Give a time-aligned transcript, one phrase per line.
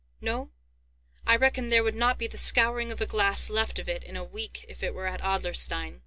[0.19, 0.49] No?
[1.27, 4.17] I reckon there would not be the scouring of a glass left of it in
[4.17, 5.99] a week if it were at Adlerstein."